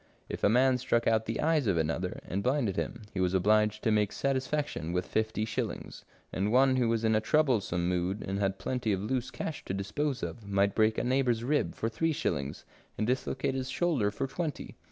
[0.29, 3.83] If a man struck out the eye of another and blinded him, he was obliged
[3.83, 8.39] to make satisfaction with fifty shillings, and one who was in a troublesome mood and
[8.39, 12.13] had plenty of loose cash to dispose of, might break a neighbour's rib for three
[12.13, 12.65] shillings,
[12.97, 14.75] and dislocate his shoulder for twenty.